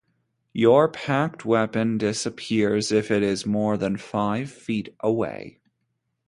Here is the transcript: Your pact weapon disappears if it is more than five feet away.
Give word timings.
Your 0.53 0.89
pact 0.89 1.45
weapon 1.45 1.99
disappears 1.99 2.91
if 2.91 3.11
it 3.11 3.21
is 3.21 3.45
more 3.45 3.77
than 3.77 3.97
five 3.97 4.49
feet 4.51 4.95
away. 4.99 5.59